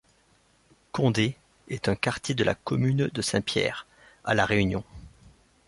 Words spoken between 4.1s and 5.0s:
à La Réunion.